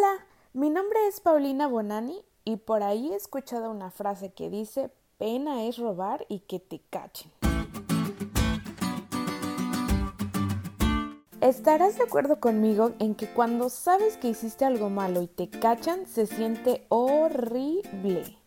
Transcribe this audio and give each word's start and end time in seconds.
Hola, 0.00 0.24
mi 0.54 0.70
nombre 0.70 0.98
es 1.08 1.20
Paulina 1.20 1.66
Bonani 1.66 2.24
y 2.46 2.56
por 2.56 2.82
ahí 2.82 3.12
he 3.12 3.16
escuchado 3.16 3.70
una 3.70 3.90
frase 3.90 4.32
que 4.32 4.48
dice 4.48 4.90
pena 5.18 5.64
es 5.64 5.76
robar 5.76 6.24
y 6.30 6.38
que 6.40 6.58
te 6.58 6.80
cachen. 6.88 7.30
Estarás 11.42 11.98
de 11.98 12.04
acuerdo 12.04 12.40
conmigo 12.40 12.92
en 12.98 13.14
que 13.14 13.30
cuando 13.34 13.68
sabes 13.68 14.16
que 14.16 14.28
hiciste 14.30 14.64
algo 14.64 14.88
malo 14.88 15.20
y 15.20 15.26
te 15.26 15.50
cachan 15.50 16.06
se 16.06 16.26
siente 16.26 16.86
horrible. 16.88 18.38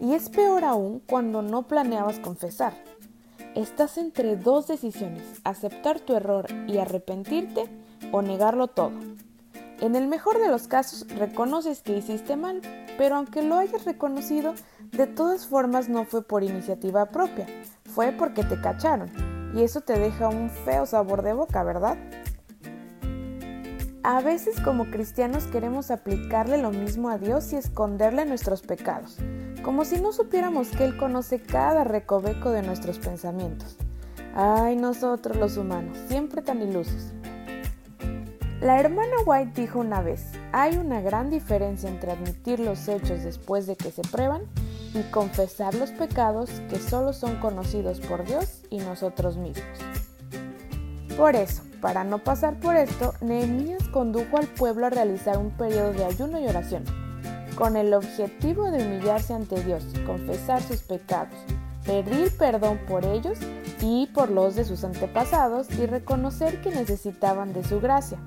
Y 0.00 0.14
es 0.14 0.28
peor 0.28 0.62
aún 0.62 1.00
cuando 1.00 1.42
no 1.42 1.66
planeabas 1.66 2.20
confesar. 2.20 2.72
Estás 3.56 3.98
entre 3.98 4.36
dos 4.36 4.68
decisiones, 4.68 5.40
aceptar 5.42 5.98
tu 5.98 6.14
error 6.14 6.46
y 6.68 6.78
arrepentirte 6.78 7.68
o 8.12 8.22
negarlo 8.22 8.68
todo. 8.68 8.92
En 9.80 9.96
el 9.96 10.06
mejor 10.06 10.40
de 10.40 10.48
los 10.48 10.68
casos 10.68 11.06
reconoces 11.08 11.82
que 11.82 11.96
hiciste 11.96 12.36
mal, 12.36 12.62
pero 12.96 13.16
aunque 13.16 13.42
lo 13.42 13.56
hayas 13.56 13.84
reconocido, 13.84 14.54
de 14.92 15.06
todas 15.06 15.46
formas 15.46 15.88
no 15.88 16.04
fue 16.04 16.22
por 16.22 16.44
iniciativa 16.44 17.06
propia, 17.06 17.46
fue 17.84 18.12
porque 18.12 18.44
te 18.44 18.60
cacharon, 18.60 19.10
y 19.54 19.62
eso 19.62 19.80
te 19.80 19.98
deja 19.98 20.28
un 20.28 20.50
feo 20.50 20.86
sabor 20.86 21.22
de 21.22 21.32
boca, 21.32 21.64
¿verdad? 21.64 21.98
A 24.04 24.20
veces 24.20 24.60
como 24.60 24.90
cristianos 24.90 25.46
queremos 25.46 25.90
aplicarle 25.90 26.58
lo 26.58 26.70
mismo 26.70 27.08
a 27.08 27.18
Dios 27.18 27.52
y 27.52 27.56
esconderle 27.56 28.26
nuestros 28.26 28.62
pecados, 28.62 29.16
como 29.64 29.84
si 29.84 30.00
no 30.00 30.12
supiéramos 30.12 30.68
que 30.68 30.84
Él 30.84 30.96
conoce 30.96 31.40
cada 31.40 31.84
recoveco 31.84 32.50
de 32.50 32.62
nuestros 32.62 32.98
pensamientos. 32.98 33.76
Ay, 34.34 34.76
nosotros 34.76 35.36
los 35.36 35.56
humanos, 35.56 35.96
siempre 36.06 36.42
tan 36.42 36.60
ilusos. 36.60 37.12
La 38.64 38.80
hermana 38.80 39.12
White 39.26 39.60
dijo 39.60 39.78
una 39.78 40.00
vez, 40.00 40.24
hay 40.50 40.78
una 40.78 41.02
gran 41.02 41.28
diferencia 41.28 41.86
entre 41.86 42.12
admitir 42.12 42.60
los 42.60 42.88
hechos 42.88 43.22
después 43.22 43.66
de 43.66 43.76
que 43.76 43.90
se 43.90 44.00
prueban 44.00 44.40
y 44.94 45.02
confesar 45.10 45.74
los 45.74 45.90
pecados 45.90 46.48
que 46.70 46.78
solo 46.78 47.12
son 47.12 47.36
conocidos 47.40 48.00
por 48.00 48.24
Dios 48.24 48.62
y 48.70 48.78
nosotros 48.78 49.36
mismos. 49.36 49.66
Por 51.14 51.36
eso, 51.36 51.62
para 51.82 52.04
no 52.04 52.24
pasar 52.24 52.58
por 52.58 52.74
esto, 52.74 53.12
Nehemías 53.20 53.86
condujo 53.88 54.38
al 54.38 54.46
pueblo 54.46 54.86
a 54.86 54.90
realizar 54.90 55.36
un 55.36 55.50
periodo 55.50 55.92
de 55.92 56.06
ayuno 56.06 56.40
y 56.40 56.46
oración, 56.46 56.84
con 57.56 57.76
el 57.76 57.92
objetivo 57.92 58.70
de 58.70 58.82
humillarse 58.82 59.34
ante 59.34 59.62
Dios, 59.62 59.84
confesar 60.06 60.62
sus 60.62 60.80
pecados, 60.80 61.36
pedir 61.84 62.34
perdón 62.38 62.80
por 62.88 63.04
ellos 63.04 63.38
y 63.82 64.06
por 64.14 64.30
los 64.30 64.54
de 64.54 64.64
sus 64.64 64.84
antepasados 64.84 65.70
y 65.78 65.84
reconocer 65.84 66.62
que 66.62 66.70
necesitaban 66.70 67.52
de 67.52 67.62
su 67.62 67.78
gracia. 67.78 68.18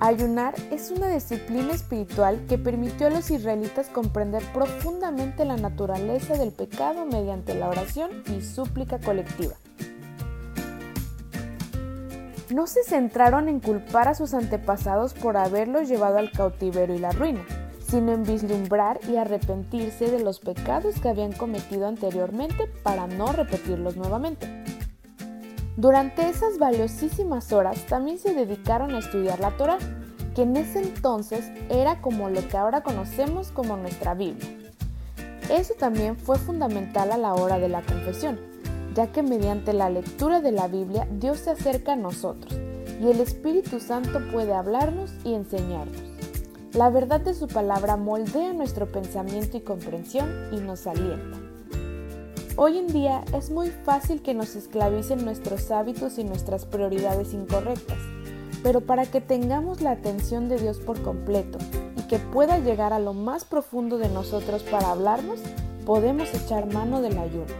Ayunar 0.00 0.54
es 0.70 0.92
una 0.92 1.08
disciplina 1.08 1.72
espiritual 1.72 2.46
que 2.48 2.56
permitió 2.56 3.08
a 3.08 3.10
los 3.10 3.32
israelitas 3.32 3.88
comprender 3.88 4.44
profundamente 4.54 5.44
la 5.44 5.56
naturaleza 5.56 6.34
del 6.34 6.52
pecado 6.52 7.04
mediante 7.04 7.56
la 7.56 7.68
oración 7.68 8.22
y 8.28 8.40
súplica 8.42 9.00
colectiva. 9.00 9.54
No 12.50 12.68
se 12.68 12.84
centraron 12.84 13.48
en 13.48 13.58
culpar 13.58 14.06
a 14.06 14.14
sus 14.14 14.34
antepasados 14.34 15.14
por 15.14 15.36
haberlos 15.36 15.88
llevado 15.88 16.18
al 16.18 16.30
cautiverio 16.30 16.94
y 16.94 17.00
la 17.00 17.10
ruina, 17.10 17.44
sino 17.84 18.12
en 18.12 18.22
vislumbrar 18.22 19.00
y 19.08 19.16
arrepentirse 19.16 20.12
de 20.12 20.20
los 20.20 20.38
pecados 20.38 21.00
que 21.00 21.08
habían 21.08 21.32
cometido 21.32 21.88
anteriormente 21.88 22.68
para 22.84 23.08
no 23.08 23.32
repetirlos 23.32 23.96
nuevamente. 23.96 24.67
Durante 25.78 26.28
esas 26.28 26.58
valiosísimas 26.58 27.52
horas 27.52 27.86
también 27.86 28.18
se 28.18 28.34
dedicaron 28.34 28.96
a 28.96 28.98
estudiar 28.98 29.38
la 29.38 29.56
Torah, 29.56 29.78
que 30.34 30.42
en 30.42 30.56
ese 30.56 30.82
entonces 30.82 31.52
era 31.70 32.00
como 32.00 32.28
lo 32.30 32.48
que 32.48 32.56
ahora 32.56 32.82
conocemos 32.82 33.52
como 33.52 33.76
nuestra 33.76 34.14
Biblia. 34.14 34.48
Eso 35.48 35.74
también 35.74 36.16
fue 36.16 36.36
fundamental 36.36 37.12
a 37.12 37.16
la 37.16 37.32
hora 37.32 37.60
de 37.60 37.68
la 37.68 37.82
confesión, 37.82 38.40
ya 38.92 39.12
que 39.12 39.22
mediante 39.22 39.72
la 39.72 39.88
lectura 39.88 40.40
de 40.40 40.50
la 40.50 40.66
Biblia 40.66 41.06
Dios 41.12 41.38
se 41.38 41.50
acerca 41.50 41.92
a 41.92 41.96
nosotros 41.96 42.52
y 43.00 43.08
el 43.08 43.20
Espíritu 43.20 43.78
Santo 43.78 44.18
puede 44.32 44.54
hablarnos 44.54 45.12
y 45.22 45.34
enseñarnos. 45.34 46.02
La 46.72 46.90
verdad 46.90 47.20
de 47.20 47.34
su 47.34 47.46
palabra 47.46 47.96
moldea 47.96 48.52
nuestro 48.52 48.90
pensamiento 48.90 49.56
y 49.56 49.60
comprensión 49.60 50.28
y 50.50 50.56
nos 50.56 50.88
alienta. 50.88 51.38
Hoy 52.60 52.76
en 52.76 52.88
día 52.88 53.22
es 53.32 53.50
muy 53.50 53.70
fácil 53.70 54.20
que 54.20 54.34
nos 54.34 54.56
esclavicen 54.56 55.24
nuestros 55.24 55.70
hábitos 55.70 56.18
y 56.18 56.24
nuestras 56.24 56.66
prioridades 56.66 57.32
incorrectas, 57.32 57.98
pero 58.64 58.80
para 58.80 59.06
que 59.06 59.20
tengamos 59.20 59.80
la 59.80 59.92
atención 59.92 60.48
de 60.48 60.58
Dios 60.58 60.80
por 60.80 61.00
completo 61.00 61.58
y 61.96 62.02
que 62.08 62.18
pueda 62.18 62.58
llegar 62.58 62.92
a 62.92 62.98
lo 62.98 63.14
más 63.14 63.44
profundo 63.44 63.96
de 63.96 64.08
nosotros 64.08 64.64
para 64.64 64.90
hablarnos, 64.90 65.38
podemos 65.86 66.34
echar 66.34 66.66
mano 66.66 67.00
del 67.00 67.16
ayuno. 67.18 67.54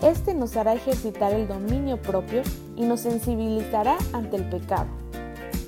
Este 0.00 0.32
nos 0.32 0.56
hará 0.56 0.72
ejercitar 0.72 1.34
el 1.34 1.46
dominio 1.46 2.00
propio 2.00 2.40
y 2.76 2.86
nos 2.86 3.00
sensibilizará 3.00 3.98
ante 4.14 4.36
el 4.36 4.48
pecado. 4.48 4.88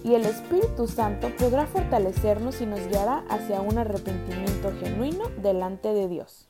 Y 0.02 0.14
el 0.14 0.24
Espíritu 0.24 0.86
Santo 0.86 1.28
podrá 1.38 1.66
fortalecernos 1.66 2.62
y 2.62 2.64
nos 2.64 2.88
guiará 2.88 3.22
hacia 3.28 3.60
un 3.60 3.76
arrepentimiento 3.76 4.72
genuino 4.80 5.24
delante 5.42 5.92
de 5.92 6.08
Dios. 6.08 6.49